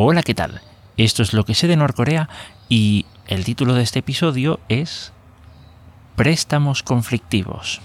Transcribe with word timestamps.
Hola, 0.00 0.22
¿qué 0.22 0.32
tal? 0.32 0.60
Esto 0.96 1.24
es 1.24 1.32
lo 1.32 1.44
que 1.44 1.56
sé 1.56 1.66
de 1.66 1.74
Norcorea 1.74 2.28
y 2.68 3.04
el 3.26 3.44
título 3.44 3.74
de 3.74 3.82
este 3.82 3.98
episodio 3.98 4.60
es 4.68 5.12
Préstamos 6.14 6.84
conflictivos. 6.84 7.80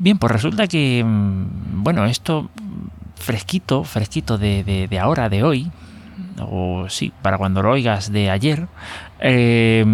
Bien, 0.00 0.18
pues 0.18 0.32
resulta 0.32 0.66
que, 0.66 1.04
mm, 1.06 1.84
bueno, 1.84 2.04
esto 2.04 2.50
fresquito, 3.14 3.84
fresquito 3.84 4.38
de, 4.38 4.88
ahora, 5.00 5.28
de 5.28 5.44
hoy, 5.44 5.70
o 6.40 6.88
sí, 6.88 7.12
para 7.22 7.38
cuando 7.38 7.62
lo 7.62 7.70
oigas 7.70 8.10
de 8.10 8.28
ayer, 8.28 8.66
eh, 9.20 9.84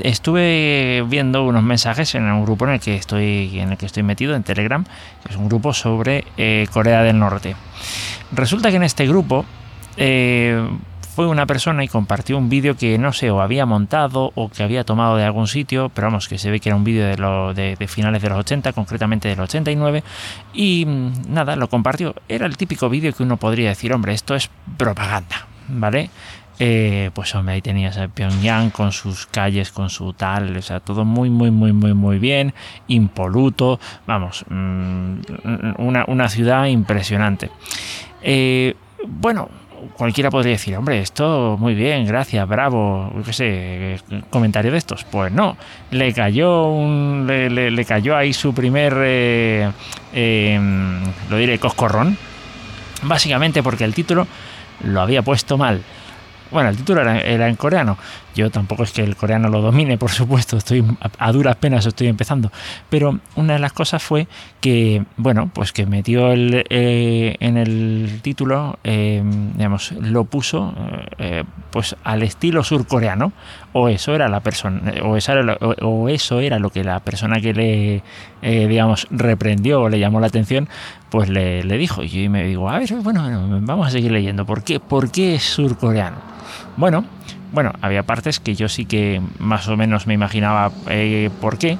estuve 0.00 1.04
viendo 1.08 1.44
unos 1.44 1.62
mensajes 1.62 2.14
en 2.14 2.24
un 2.24 2.44
grupo 2.44 2.66
en 2.66 2.74
el 2.74 2.80
que 2.80 2.96
estoy 2.96 3.58
en 3.58 3.70
el 3.70 3.78
que 3.78 3.86
estoy 3.86 4.02
metido 4.02 4.34
en 4.34 4.42
Telegram 4.42 4.84
que 5.24 5.32
es 5.32 5.36
un 5.36 5.48
grupo 5.48 5.72
sobre 5.72 6.24
eh, 6.36 6.66
Corea 6.72 7.02
del 7.02 7.18
Norte 7.18 7.56
resulta 8.32 8.70
que 8.70 8.76
en 8.76 8.82
este 8.82 9.06
grupo 9.06 9.44
eh, 9.96 10.60
fue 11.18 11.26
una 11.26 11.46
persona 11.46 11.82
y 11.82 11.88
compartió 11.88 12.38
un 12.38 12.48
vídeo 12.48 12.76
que 12.76 12.96
no 12.96 13.12
sé, 13.12 13.28
o 13.32 13.40
había 13.40 13.66
montado 13.66 14.30
o 14.36 14.48
que 14.50 14.62
había 14.62 14.84
tomado 14.84 15.16
de 15.16 15.24
algún 15.24 15.48
sitio, 15.48 15.88
pero 15.88 16.06
vamos, 16.06 16.28
que 16.28 16.38
se 16.38 16.48
ve 16.48 16.60
que 16.60 16.68
era 16.68 16.76
un 16.76 16.84
vídeo 16.84 17.08
de, 17.54 17.74
de, 17.76 17.88
finales 17.88 18.22
de 18.22 18.28
los 18.28 18.38
80, 18.38 18.72
concretamente 18.72 19.26
del 19.26 19.40
89, 19.40 20.04
y 20.54 20.86
mm, 20.86 21.12
nada, 21.26 21.56
lo 21.56 21.68
compartió. 21.68 22.14
Era 22.28 22.46
el 22.46 22.56
típico 22.56 22.88
vídeo 22.88 23.12
que 23.12 23.24
uno 23.24 23.36
podría 23.36 23.70
decir, 23.70 23.92
hombre, 23.92 24.14
esto 24.14 24.36
es 24.36 24.48
propaganda, 24.76 25.48
¿vale? 25.66 26.08
Eh, 26.60 27.10
pues 27.14 27.34
hombre, 27.34 27.54
ahí 27.54 27.62
tenías 27.62 27.96
a 27.98 28.08
Pyongyang 28.08 28.70
con 28.70 28.90
sus 28.90 29.26
calles, 29.26 29.70
con 29.70 29.90
su 29.90 30.12
tal, 30.12 30.56
o 30.56 30.62
sea, 30.62 30.80
todo 30.80 31.04
muy, 31.04 31.30
muy, 31.30 31.50
muy, 31.52 31.72
muy, 31.72 31.94
muy 31.94 32.18
bien, 32.18 32.52
impoluto, 32.88 33.78
vamos, 34.06 34.44
mm, 34.48 35.18
una, 35.78 36.28
ciudad 36.28 36.66
impresionante. 36.66 37.50
Eh, 38.22 38.74
bueno, 39.06 39.48
cualquiera 39.96 40.30
podría 40.30 40.52
decir, 40.52 40.76
hombre, 40.76 41.00
esto 41.00 41.56
muy 41.60 41.74
bien, 41.74 42.04
gracias, 42.06 42.46
bravo, 42.48 43.12
qué 43.24 43.32
sé, 43.32 44.00
comentario 44.30 44.72
de 44.72 44.78
estos. 44.78 45.04
Pues 45.04 45.32
no, 45.32 45.56
le 45.92 46.12
cayó 46.12 46.70
un, 46.70 47.26
le, 47.26 47.84
cayó 47.84 48.16
ahí 48.16 48.32
su 48.32 48.52
primer, 48.52 48.94
eh, 48.98 49.70
em, 50.12 51.02
lo 51.30 51.36
diré, 51.36 51.58
coscorrón, 51.60 52.16
básicamente 53.02 53.62
porque 53.62 53.84
el 53.84 53.94
título 53.94 54.26
lo 54.82 55.00
había 55.00 55.22
puesto 55.22 55.56
mal. 55.56 55.82
Bueno, 56.50 56.70
el 56.70 56.76
título 56.76 57.02
era, 57.02 57.48
en 57.48 57.56
coreano. 57.56 57.98
Yo 58.34 58.50
tampoco 58.50 58.84
es 58.84 58.92
que 58.92 59.02
el 59.02 59.16
coreano 59.16 59.48
lo 59.48 59.60
domine, 59.60 59.98
por 59.98 60.10
supuesto, 60.10 60.56
estoy 60.56 60.84
a, 61.18 61.32
duras 61.32 61.56
penas 61.56 61.84
estoy 61.86 62.06
empezando. 62.06 62.52
Pero 62.88 63.18
una 63.34 63.54
de 63.54 63.58
las 63.58 63.72
cosas 63.72 64.02
fue 64.02 64.28
que, 64.60 65.04
bueno, 65.16 65.50
pues 65.52 65.72
que 65.72 65.86
metió 65.86 66.30
el, 66.30 66.64
eh, 66.70 67.36
en 67.40 67.56
el 67.56 68.20
título, 68.22 68.78
eh, 68.84 69.22
digamos, 69.56 69.92
lo 69.92 70.24
puso 70.24 70.72
eh, 71.18 71.44
pues 71.70 71.96
al 72.04 72.22
estilo 72.22 72.62
surcoreano, 72.62 73.32
o 73.72 73.88
eso 73.88 74.14
era 74.14 74.28
la 74.28 74.40
persona, 74.40 74.94
o, 75.02 75.16
o, 75.86 76.08
eso 76.08 76.40
era 76.40 76.58
lo 76.58 76.70
que 76.70 76.84
la 76.84 77.00
persona 77.00 77.40
que 77.40 77.52
le, 77.52 78.02
digamos, 78.68 79.08
reprendió 79.10 79.82
o 79.82 79.88
le 79.88 79.98
llamó 79.98 80.20
la 80.20 80.28
atención, 80.28 80.68
pues 81.10 81.28
le, 81.28 81.64
le 81.64 81.76
dijo. 81.76 82.04
Y 82.04 82.08
yo 82.08 82.30
me 82.30 82.44
digo, 82.44 82.70
a 82.70 82.78
ver, 82.78 82.88
bueno, 83.02 83.60
vamos 83.62 83.88
a 83.88 83.90
seguir 83.90 84.12
leyendo. 84.12 84.46
¿Por 84.46 84.62
qué, 84.62 84.78
¿Por 84.80 85.10
qué 85.10 85.34
es 85.34 85.42
surcoreano? 85.42 86.37
Bueno, 86.76 87.04
bueno, 87.52 87.72
había 87.80 88.02
partes 88.02 88.40
que 88.40 88.54
yo 88.54 88.68
sí 88.68 88.84
que 88.84 89.22
más 89.38 89.68
o 89.68 89.76
menos 89.76 90.06
me 90.06 90.14
imaginaba 90.14 90.70
eh, 90.88 91.30
por 91.40 91.58
qué, 91.58 91.78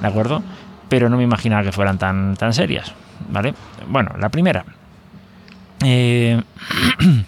¿de 0.00 0.06
acuerdo? 0.06 0.42
Pero 0.88 1.08
no 1.08 1.16
me 1.16 1.24
imaginaba 1.24 1.62
que 1.62 1.72
fueran 1.72 1.98
tan, 1.98 2.36
tan 2.36 2.54
serias, 2.54 2.94
¿vale? 3.28 3.54
Bueno, 3.88 4.12
la 4.18 4.30
primera. 4.30 4.64
Eh, 5.84 6.40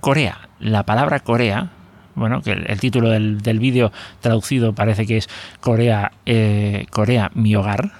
Corea. 0.00 0.38
La 0.60 0.84
palabra 0.84 1.20
Corea, 1.20 1.70
bueno, 2.14 2.40
que 2.40 2.52
el, 2.52 2.80
título 2.80 3.10
del, 3.10 3.58
vídeo 3.58 3.92
traducido 4.20 4.72
parece 4.72 5.06
que 5.06 5.18
es 5.18 5.28
Corea, 5.60 6.12
eh, 6.24 6.86
Corea, 6.90 7.30
mi 7.34 7.54
hogar, 7.54 7.90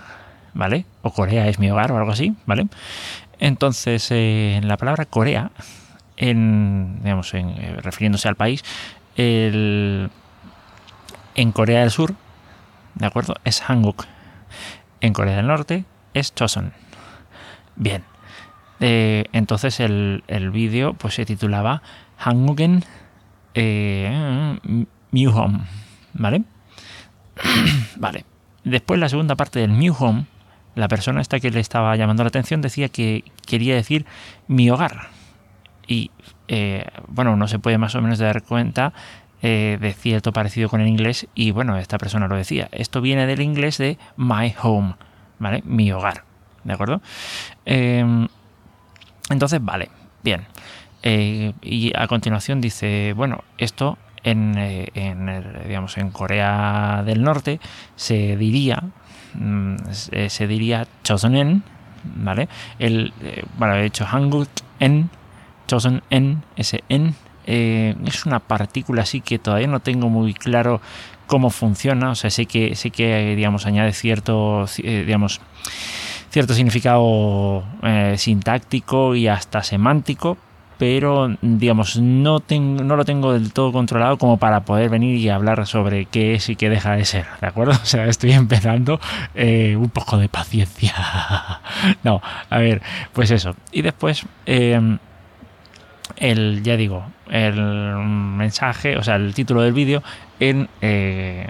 ¿vale? 0.54 0.86
O 1.02 1.12
Corea 1.12 1.48
es 1.48 1.58
mi 1.58 1.70
hogar 1.70 1.92
o 1.92 1.98
algo 1.98 2.12
así, 2.12 2.34
¿vale? 2.46 2.68
Entonces, 3.38 4.10
la 4.10 4.76
palabra 4.78 5.04
Corea 5.04 5.50
en, 6.16 7.00
digamos, 7.02 7.32
eh, 7.34 7.76
refiriéndose 7.82 8.28
al 8.28 8.36
país, 8.36 8.64
el, 9.16 10.10
en 11.34 11.52
Corea 11.52 11.80
del 11.80 11.90
Sur, 11.90 12.14
¿de 12.94 13.06
acuerdo? 13.06 13.34
Es 13.44 13.60
Hanguk. 13.62 14.06
En 15.00 15.12
Corea 15.12 15.36
del 15.36 15.46
Norte 15.46 15.84
es 16.14 16.34
Choson. 16.34 16.72
Bien. 17.76 18.04
Eh, 18.80 19.24
entonces 19.32 19.80
el, 19.80 20.24
el 20.26 20.50
vídeo 20.50 20.94
pues 20.94 21.14
se 21.14 21.24
titulaba 21.24 21.82
Hanguken 22.18 22.84
eh, 23.54 24.58
Home 25.32 25.60
¿Vale? 26.12 26.42
vale. 27.96 28.24
Después 28.64 28.98
la 28.98 29.08
segunda 29.08 29.36
parte 29.36 29.60
del 29.60 29.78
New 29.78 29.94
Home, 29.98 30.24
la 30.74 30.88
persona 30.88 31.20
esta 31.20 31.38
que 31.38 31.50
le 31.50 31.60
estaba 31.60 31.94
llamando 31.96 32.24
la 32.24 32.28
atención 32.28 32.62
decía 32.62 32.88
que 32.88 33.24
quería 33.46 33.74
decir 33.74 34.06
mi 34.48 34.70
hogar 34.70 35.13
y 35.86 36.10
eh, 36.48 36.86
bueno, 37.08 37.32
uno 37.32 37.48
se 37.48 37.58
puede 37.58 37.78
más 37.78 37.94
o 37.94 38.02
menos 38.02 38.18
dar 38.18 38.42
cuenta 38.42 38.92
eh, 39.42 39.78
de 39.80 39.92
cierto 39.92 40.32
parecido 40.32 40.68
con 40.68 40.80
el 40.80 40.88
inglés 40.88 41.26
y 41.34 41.50
bueno, 41.50 41.76
esta 41.76 41.98
persona 41.98 42.28
lo 42.28 42.36
decía. 42.36 42.68
Esto 42.72 43.00
viene 43.00 43.26
del 43.26 43.40
inglés 43.40 43.78
de 43.78 43.98
my 44.16 44.54
home, 44.62 44.94
¿vale? 45.38 45.62
Mi 45.64 45.92
hogar, 45.92 46.24
¿de 46.64 46.72
acuerdo? 46.72 47.00
Em, 47.64 48.28
entonces, 49.30 49.62
vale, 49.64 49.90
bien. 50.22 50.46
Eh, 51.02 51.52
y 51.62 51.92
a 51.96 52.06
continuación 52.06 52.60
dice, 52.60 53.12
bueno, 53.14 53.44
esto 53.58 53.98
en, 54.22 54.54
digamos, 55.66 55.98
en 55.98 56.10
Corea 56.10 57.02
del 57.04 57.22
Norte 57.22 57.60
se 57.94 58.38
diría, 58.38 58.82
mm, 59.34 59.76
se, 59.90 60.46
diría 60.46 60.86
Chosonen, 61.02 61.62
¿vale? 62.04 62.48
El, 62.78 63.12
bueno, 63.58 63.74
de 63.74 63.84
hecho, 63.84 64.06
Hanguk 64.06 64.48
en 64.80 65.10
Chosen 65.66 66.02
N, 66.10 66.38
ese 66.56 66.84
N, 66.88 67.14
eh, 67.46 67.94
es 68.06 68.24
una 68.24 68.40
partícula 68.40 69.02
así 69.02 69.20
que 69.20 69.38
todavía 69.38 69.66
no 69.66 69.80
tengo 69.80 70.08
muy 70.08 70.34
claro 70.34 70.80
cómo 71.26 71.50
funciona. 71.50 72.10
O 72.10 72.14
sea, 72.14 72.30
sé 72.30 72.46
que, 72.46 72.74
sé 72.74 72.90
que 72.90 73.34
digamos, 73.36 73.66
añade 73.66 73.92
cierto, 73.92 74.66
eh, 74.78 75.04
digamos, 75.06 75.40
cierto 76.30 76.54
significado 76.54 77.64
eh, 77.82 78.14
sintáctico 78.18 79.14
y 79.14 79.28
hasta 79.28 79.62
semántico, 79.62 80.38
pero 80.78 81.36
digamos, 81.40 81.98
no, 82.00 82.40
tengo, 82.40 82.82
no 82.82 82.96
lo 82.96 83.04
tengo 83.04 83.32
del 83.32 83.52
todo 83.52 83.72
controlado 83.72 84.18
como 84.18 84.38
para 84.38 84.64
poder 84.64 84.90
venir 84.90 85.16
y 85.16 85.28
hablar 85.28 85.66
sobre 85.66 86.06
qué 86.06 86.34
es 86.34 86.48
y 86.48 86.56
qué 86.56 86.68
deja 86.68 86.96
de 86.96 87.04
ser, 87.04 87.26
¿de 87.40 87.46
acuerdo? 87.46 87.72
O 87.82 87.86
sea, 87.86 88.06
estoy 88.06 88.32
empezando 88.32 89.00
un 89.36 89.90
poco 89.90 90.18
de 90.18 90.28
paciencia. 90.28 90.94
no, 92.02 92.20
a 92.50 92.58
ver, 92.58 92.82
pues 93.12 93.30
eso. 93.30 93.54
Y 93.70 93.82
después 93.82 94.26
el, 96.16 96.62
ya 96.62 96.76
digo, 96.76 97.06
el 97.30 97.56
mensaje, 97.56 98.96
o 98.96 99.02
sea, 99.02 99.16
el 99.16 99.34
título 99.34 99.62
del 99.62 99.72
vídeo 99.72 100.02
en, 100.40 100.68
eh, 100.80 101.48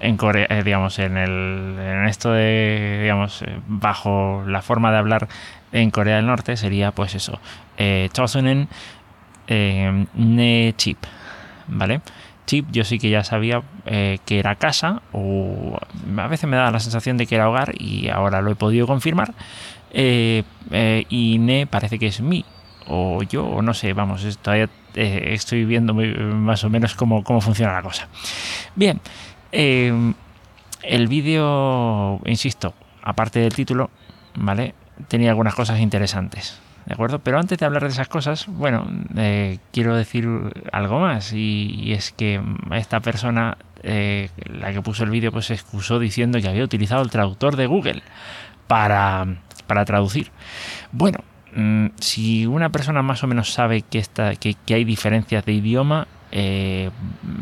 en 0.00 0.16
Corea, 0.16 0.46
eh, 0.48 0.62
digamos, 0.64 0.98
en, 0.98 1.16
el, 1.16 1.78
en 1.78 2.06
esto 2.06 2.32
de, 2.32 3.00
digamos, 3.02 3.42
eh, 3.42 3.60
bajo 3.66 4.42
la 4.46 4.62
forma 4.62 4.90
de 4.90 4.98
hablar 4.98 5.28
en 5.72 5.90
Corea 5.90 6.16
del 6.16 6.26
Norte 6.26 6.56
sería, 6.56 6.90
pues 6.90 7.14
eso, 7.14 7.38
eh, 7.76 8.08
Chosunen 8.12 8.68
Ne 9.48 10.74
Chip, 10.76 10.98
¿vale? 11.66 12.00
Chip 12.46 12.66
yo 12.70 12.84
sí 12.84 12.98
que 12.98 13.10
ya 13.10 13.24
sabía 13.24 13.62
que 13.84 14.38
era 14.38 14.54
casa 14.54 15.02
o 15.12 15.76
a 16.16 16.26
veces 16.28 16.48
me 16.48 16.56
da 16.56 16.70
la 16.70 16.78
sensación 16.78 17.16
de 17.16 17.26
que 17.26 17.34
era 17.34 17.48
hogar 17.48 17.72
y 17.76 18.08
ahora 18.08 18.42
lo 18.42 18.52
he 18.52 18.54
podido 18.54 18.86
confirmar 18.86 19.34
y 19.92 21.36
Ne 21.40 21.66
parece 21.66 21.98
que 21.98 22.06
es 22.06 22.20
mi 22.20 22.44
o 22.90 23.22
yo, 23.22 23.46
o 23.46 23.62
no 23.62 23.72
sé, 23.72 23.92
vamos, 23.92 24.26
todavía 24.42 24.68
eh, 24.94 25.30
estoy 25.32 25.64
viendo 25.64 25.94
más 25.94 26.64
o 26.64 26.70
menos 26.70 26.94
cómo, 26.94 27.22
funciona 27.40 27.72
la 27.72 27.82
cosa. 27.82 28.08
Bien, 28.74 29.00
em, 29.52 30.12
el 30.82 31.06
vídeo, 31.06 32.20
insisto, 32.24 32.74
aparte 33.02 33.38
del 33.38 33.54
título, 33.54 33.90
¿vale? 34.34 34.74
Tenía 35.08 35.30
algunas 35.30 35.54
cosas 35.54 35.78
interesantes. 35.78 36.60
¿De 36.86 36.94
acuerdo? 36.94 37.20
Pero 37.20 37.38
antes 37.38 37.58
de 37.58 37.66
hablar 37.66 37.82
de 37.82 37.90
esas 37.90 38.08
cosas, 38.08 38.46
bueno, 38.48 38.86
eh, 39.16 39.58
quiero 39.72 39.94
decir 39.94 40.26
algo 40.72 40.98
más. 40.98 41.32
Y, 41.32 41.92
es 41.92 42.10
que 42.10 42.42
esta 42.72 43.00
persona, 43.00 43.56
eh, 43.84 44.30
la 44.46 44.72
que 44.72 44.82
puso 44.82 45.04
el 45.04 45.10
vídeo, 45.10 45.30
pues 45.30 45.46
se 45.46 45.54
excusó 45.54 46.00
diciendo 46.00 46.40
que 46.40 46.48
había 46.48 46.64
utilizado 46.64 47.02
el 47.02 47.10
traductor 47.10 47.54
de 47.54 47.66
Google 47.66 48.02
para, 48.66 49.26
para 49.68 49.84
traducir. 49.84 50.32
Bueno, 50.90 51.18
Mm, 51.54 51.86
si 51.98 52.46
una 52.46 52.70
persona 52.70 53.02
más 53.02 53.24
o 53.24 53.26
menos 53.26 53.52
sabe 53.52 53.82
que, 53.82 53.98
está, 53.98 54.36
que, 54.36 54.56
hay 54.68 54.84
diferencias 54.84 55.44
de 55.44 55.52
idioma, 55.52 56.06
eh, 56.30 56.90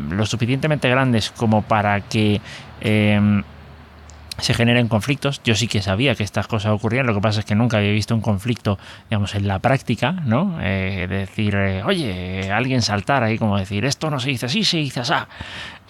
lo 0.09 0.25
suficientemente 0.25 0.89
grandes 0.89 1.29
como 1.29 1.61
para 1.61 2.01
que 2.01 2.41
em, 2.81 3.43
se 4.39 4.53
generen 4.53 4.87
conflictos. 4.87 5.41
Yo 5.43 5.53
sí 5.53 5.67
que 5.67 5.81
sabía 5.81 6.15
que 6.15 6.23
estas 6.23 6.47
cosas 6.47 6.71
ocurrían, 6.71 7.05
lo 7.05 7.13
que 7.13 7.21
pasa 7.21 7.41
es 7.41 7.45
que 7.45 7.53
nunca 7.55 7.77
había 7.77 7.91
visto 7.91 8.15
un 8.15 8.21
conflicto, 8.21 8.79
digamos, 9.09 9.35
en 9.35 9.47
la 9.47 9.59
práctica, 9.59 10.11
¿no? 10.11 10.57
Eh, 10.61 11.05
decir, 11.07 11.55
eh, 11.55 11.83
oye, 11.83 12.51
alguien 12.51 12.81
saltar 12.81 13.23
ahí, 13.23 13.37
como 13.37 13.57
decir, 13.57 13.85
esto 13.85 14.09
no 14.09 14.19
se 14.19 14.29
dice 14.29 14.47
así, 14.47 14.63
se 14.63 14.77
dice 14.77 15.01
así. 15.01 15.13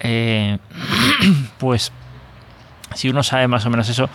Pues, 1.57 1.91
si 2.95 3.09
uno 3.09 3.21
sabe 3.21 3.47
más 3.47 3.65
o 3.65 3.69
menos 3.69 3.87
eso, 3.89 4.09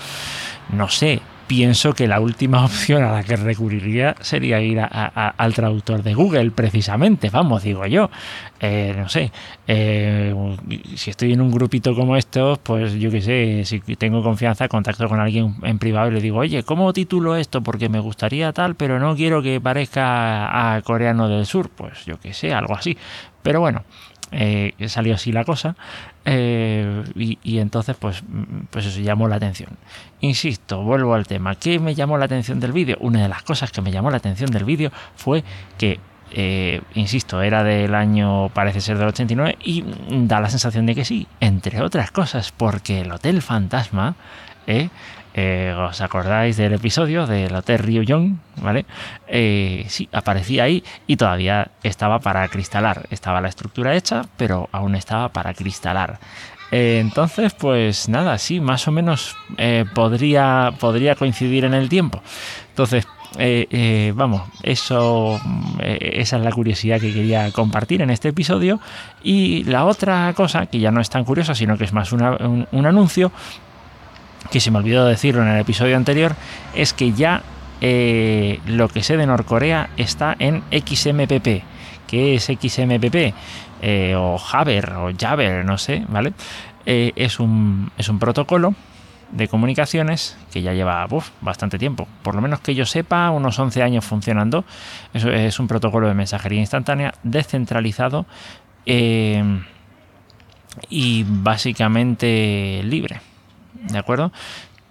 no 0.71 0.89
sé, 0.89 1.21
pienso 1.47 1.93
que 1.95 2.07
la 2.07 2.21
última 2.21 2.65
opción 2.65 3.03
a 3.03 3.13
la 3.13 3.23
que 3.23 3.37
recurriría 3.37 4.15
sería 4.21 4.61
ir 4.61 4.81
al 4.81 5.55
traductor 5.55 6.03
de 6.03 6.15
Google, 6.15 6.51
precisamente, 6.51 7.31
vamos, 7.31 7.63
digo 7.63 7.87
yo. 7.87 8.11
Eh, 8.61 8.95
no 8.97 9.09
sé, 9.09 9.31
eh, 9.67 10.35
si 10.97 11.11
estoy 11.11 11.33
en 11.35 11.41
un 11.41 11.51
grupito 11.51 11.95
como 11.95 12.17
estos, 12.17 12.59
pues 12.59 12.95
yo 12.95 13.11
qué 13.11 13.21
sé, 13.21 13.65
si 13.65 13.81
tengo 13.97 14.23
confianza, 14.23 14.69
contacto 14.69 15.09
con 15.09 15.21
alguien 15.21 15.57
en 15.63 15.79
privado 15.79 16.09
y 16.09 16.15
le 16.15 16.21
digo, 16.21 16.39
oye, 16.39 16.63
¿cómo 16.63 16.93
titulo 16.93 17.37
esto? 17.37 17.63
Porque 17.63 17.89
me 17.89 18.01
gustaría 18.01 18.53
tal, 18.53 18.75
pero 18.75 18.99
no 18.99 19.17
quiero 19.17 19.43
que 19.43 19.61
parezca 19.61 20.77
a 20.77 20.81
coreano 20.83 21.29
del 21.29 21.45
sur, 21.45 21.69
pues 21.69 22.05
yo 22.07 22.19
qué 22.19 22.33
sé, 22.33 22.55
algo 22.55 22.75
así. 22.75 22.97
Pero 23.43 23.61
bueno, 23.61 23.85
eh, 24.37 24.75
salió 24.89 25.15
así 25.15 25.31
la 25.31 25.45
cosa 25.45 25.77
eh, 26.25 27.05
y, 27.15 27.59
entonces 27.59 27.97
pues, 27.97 28.25
pues 28.71 28.87
eso 28.87 29.01
llamó 29.01 29.29
la 29.29 29.37
atención. 29.37 29.71
Insisto, 30.21 30.83
vuelvo 30.83 31.15
al 31.15 31.27
tema. 31.27 31.55
¿Qué 31.55 31.79
me 31.79 31.95
llamó 31.95 32.19
la 32.19 32.25
atención 32.25 32.59
del 32.59 32.73
vídeo? 32.73 32.97
Una 33.01 33.23
de 33.23 33.29
las 33.29 33.43
cosas 33.43 33.71
que 33.71 33.81
me 33.81 33.93
llamó 33.93 34.11
la 34.11 34.17
atención 34.17 34.51
del 34.51 34.65
vídeo 34.65 34.91
fue 35.15 35.45
que 35.79 36.01
eh, 36.33 36.81
insisto, 36.95 37.43
era 37.43 37.63
del 37.63 37.95
año, 37.95 38.49
parece 38.49 38.81
ser 38.81 38.99
del 38.99 39.09
89, 39.09 39.57
y 39.63 39.85
da 40.27 40.41
la 40.41 40.51
sensación 40.51 40.85
de 40.85 40.97
que 40.97 41.05
sí, 41.05 41.29
entre 41.39 41.81
otras 41.81 42.11
cosas, 42.11 42.51
porque 42.51 43.03
el 43.03 43.13
Hotel 43.13 43.41
Fantasma 43.41 44.17
eh, 44.67 44.89
eh, 45.37 45.75
¿Os 45.77 46.01
acordáis 46.01 46.57
del 46.57 46.75
episodio 46.75 47.27
del 47.27 47.55
Hotel 47.55 47.81
Ryujong? 47.81 48.39
¿Vale? 48.63 48.87
Eh, 49.27 49.85
sí, 49.89 50.09
aparecía 50.13 50.63
ahí 50.63 50.85
y 51.09 51.17
todavía 51.17 51.73
estaba 51.83 52.21
para 52.21 52.47
cristalar. 52.49 53.07
Estaba 53.11 53.41
la 53.41 53.49
estructura 53.49 53.97
hecha, 53.97 54.23
pero 54.37 54.69
aún 54.71 54.95
estaba 54.95 55.31
para 55.31 55.53
cristalar. 55.53 56.21
Eh, 56.71 56.99
entonces, 57.01 57.53
pues 57.53 58.09
nada, 58.09 58.39
sí, 58.39 58.61
más 58.61 58.87
o 58.87 58.93
menos 58.93 59.37
podría, 59.93 60.73
podría 60.79 61.17
coincidir 61.17 61.65
en 61.65 61.75
el 61.75 61.89
tiempo. 61.89 62.23
Entonces, 62.69 63.07
vamos, 64.15 64.43
eso, 64.63 65.41
esa 65.81 66.37
es 66.37 66.43
la 66.45 66.53
curiosidad 66.53 67.01
que 67.01 67.13
quería 67.13 67.51
compartir 67.51 68.03
en 68.03 68.11
este 68.11 68.29
episodio. 68.29 68.79
Y 69.25 69.65
la 69.65 69.85
otra 69.85 70.33
cosa, 70.35 70.67
que 70.67 70.79
ya 70.79 70.93
no 70.93 71.01
es 71.01 71.11
tan 71.11 71.25
curiosa, 71.25 71.57
sino 71.57 71.77
que 71.77 71.85
es 71.85 71.93
más 71.93 72.13
un 72.13 72.87
anuncio, 72.87 73.33
que 74.55 74.61
se 74.61 74.71
me 74.71 74.79
olvidó 74.79 75.05
decirlo 75.05 75.43
en 75.43 75.49
el 75.49 75.59
episodio 75.59 75.97
anterior, 75.97 76.37
es 76.77 76.93
que 76.93 77.11
ya 77.11 77.43
eh, 77.81 78.61
lo 78.69 78.87
que 78.87 79.03
sé 79.03 79.17
de 79.17 79.27
Norcorea 79.27 79.91
está 79.97 80.37
en 80.39 80.63
XMPP. 80.71 81.65
¿Qué 82.07 82.37
es 82.37 82.45
XMPP? 82.45 83.35
Eh, 83.83 84.15
o 84.17 84.39
Javer, 84.39 84.93
o 84.93 85.11
Javer, 85.19 85.65
no 85.65 85.77
sé, 85.77 86.05
¿vale? 86.09 86.35
Eh, 86.87 87.11
es, 87.17 87.41
un, 87.41 87.91
es 87.99 88.09
un 88.09 88.21
protocolo 88.21 88.77
de 89.33 89.49
comunicaciones 89.49 90.37
que 90.53 90.63
ya 90.63 90.73
lleva 90.73 91.05
bastante 91.41 91.77
tiempo, 91.77 92.07
por 92.23 92.37
lo 92.37 92.41
menos 92.41 92.61
que 92.61 92.77
yo 92.77 92.87
sepa, 92.87 93.31
unos 93.31 93.59
11 93.59 93.83
años 93.83 94.05
funcionando. 94.05 94.65
Eso 95.13 95.33
es 95.33 95.59
un 95.59 95.67
protocolo 95.67 96.07
de 96.07 96.15
mensajería 96.15 96.61
instantánea 96.61 97.13
descentralizado 97.25 98.25
y 98.87 99.43
básicamente 101.27 102.81
libre. 102.85 103.34
¿De 103.89 103.99
acuerdo? 103.99 104.33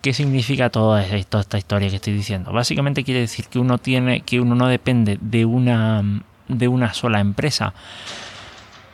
¿Qué 0.01 0.13
significa 0.13 0.69
toda 0.69 1.05
esta, 1.05 1.57
historia 1.57 1.89
que 1.89 1.95
estoy 1.95 2.13
diciendo? 2.13 2.51
Básicamente 2.51 3.03
quiere 3.03 3.21
decir 3.21 3.47
que 3.47 3.57
uno 3.57 3.77
tiene, 3.77 4.21
que 4.21 4.41
uno 4.41 4.53
no 4.53 4.67
depende 4.67 5.17
de 5.21 5.45
una, 5.45 6.03
de 6.49 6.67
una 6.67 6.93
sola 6.93 7.21
empresa 7.21 7.73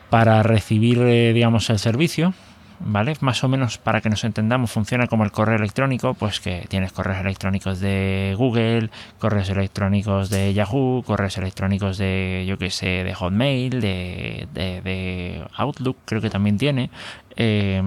para 0.10 0.44
recibir, 0.44 1.00
eh, 1.00 1.34
digamos, 1.34 1.70
el 1.72 1.80
servicio, 1.80 2.34
¿vale? 2.80 3.16
Más 3.22 3.44
o 3.44 3.48
menos 3.48 3.80
para 3.80 4.02
que 4.02 4.10
nos 4.10 4.24
entendamos, 4.24 4.72
funciona 4.72 5.08
como 5.08 5.24
el 5.24 5.32
correo 5.32 5.58
electrónico, 5.58 6.14
pues 6.14 6.40
que 6.40 6.66
tienes 6.70 6.92
correos 6.92 7.20
electrónicos 7.20 7.80
de 7.80 8.36
Google, 8.38 8.92
correos 9.18 9.50
electrónicos 9.50 10.30
de 10.30 10.54
Yahoo, 10.54 11.04
correos 11.04 11.38
electrónicos 11.40 11.98
de, 11.98 12.46
yo 12.48 12.60
qué 12.60 12.70
sé, 12.70 13.04
de 13.04 13.16
Hotmail, 13.16 13.82
de, 13.82 14.48
de, 14.54 15.44
Outlook, 15.58 15.98
creo 16.06 16.22
que 16.22 16.30
también 16.30 16.58
tiene. 16.58 16.92
Eh, 17.36 17.82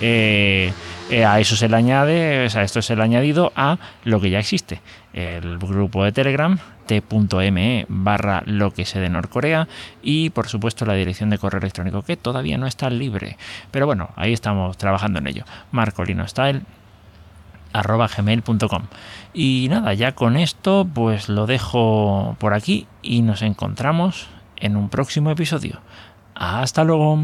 Eh, 0.01 0.73
a 1.25 1.39
eso 1.39 1.55
se 1.55 1.67
le 1.67 1.75
añade, 1.75 2.45
o 2.45 2.49
sea, 2.49 2.63
esto 2.63 2.79
es 2.79 2.89
el 2.89 3.01
añadido 3.01 3.51
a 3.55 3.77
lo 4.03 4.21
que 4.21 4.29
ya 4.29 4.39
existe. 4.39 4.81
El 5.13 5.57
grupo 5.57 6.03
de 6.03 6.11
Telegram, 6.11 6.57
t.me 6.89 7.85
barra 7.87 8.41
lo 8.47 8.73
que 8.73 8.85
sé 8.85 8.99
de 8.99 9.09
Norcorea 9.09 9.67
y 10.01 10.31
por 10.31 10.47
supuesto 10.47 10.85
la 10.85 10.95
dirección 10.95 11.29
de 11.29 11.37
correo 11.37 11.59
electrónico 11.59 12.01
que 12.01 12.17
todavía 12.17 12.57
no 12.57 12.65
está 12.65 12.89
libre. 12.89 13.37
Pero 13.69 13.85
bueno, 13.85 14.09
ahí 14.15 14.33
estamos 14.33 14.75
trabajando 14.77 15.19
en 15.19 15.27
ello. 15.27 15.43
marcolinostyle 15.71 16.63
arroba 17.71 18.07
gmail.com 18.07 18.83
y 19.31 19.67
nada 19.69 19.93
ya 19.93 20.15
con 20.15 20.35
esto 20.35 20.87
pues 20.91 21.29
lo 21.29 21.45
dejo 21.45 22.35
por 22.39 22.55
aquí 22.55 22.87
y 23.03 23.21
nos 23.21 23.43
encontramos 23.43 24.27
en 24.55 24.75
un 24.75 24.89
próximo 24.89 25.29
episodio 25.29 25.79
hasta 26.33 26.83
luego 26.83 27.19